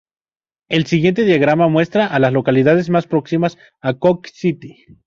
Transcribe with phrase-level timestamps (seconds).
[0.67, 3.59] El siguiente diagrama muestra a las localidades más próximas
[3.99, 4.83] Cooke City.